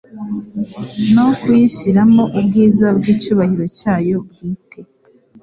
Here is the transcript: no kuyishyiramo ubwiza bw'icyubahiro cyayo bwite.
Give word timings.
no 1.13 1.25
kuyishyiramo 1.39 2.23
ubwiza 2.39 2.87
bw'icyubahiro 2.97 3.65
cyayo 3.77 4.17
bwite. 4.29 4.79